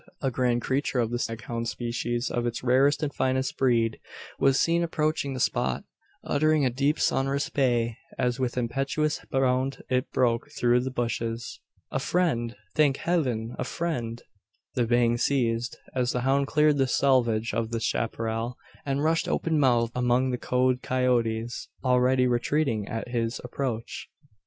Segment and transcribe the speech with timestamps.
[0.19, 3.99] A grand creature of the staghound species of its rarest and finest breed
[4.39, 5.83] was seen approaching the spot,
[6.23, 11.59] uttering a deep sonorous bay, as with impetuous bound it broke through the bushes.
[11.91, 12.55] "A friend!
[12.73, 14.23] thank Heaven, a friend!"
[14.73, 19.59] The baying ceased, as the hound cleared the selvage of the chapparal, and rushed open
[19.59, 24.09] mouthed among the cowed coyotes already retreating at his approach!